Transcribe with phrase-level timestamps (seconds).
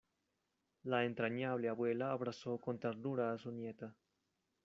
[0.81, 3.93] La entrañable abuela abrazó con ternura a su nieta.